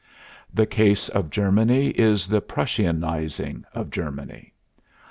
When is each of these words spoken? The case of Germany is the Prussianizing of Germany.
The 0.51 0.65
case 0.65 1.09
of 1.09 1.29
Germany 1.29 1.89
is 1.89 2.27
the 2.27 2.41
Prussianizing 2.41 3.65
of 3.71 3.91
Germany. 3.91 4.55